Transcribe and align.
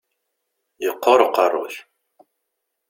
Yeqqur 0.85 1.19
uqerru-k. 1.25 1.75